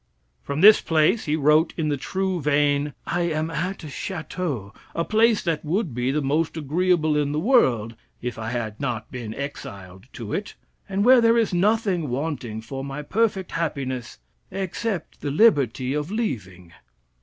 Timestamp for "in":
1.77-1.89, 7.15-7.33